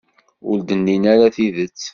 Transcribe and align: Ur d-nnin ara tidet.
Ur 0.49 0.57
d-nnin 0.67 1.03
ara 1.13 1.33
tidet. 1.35 1.81